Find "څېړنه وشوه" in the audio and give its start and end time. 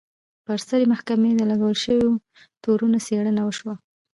3.05-3.73